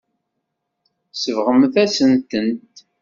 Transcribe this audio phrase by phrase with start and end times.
[1.11, 2.75] Tsebɣemt-asen-tent.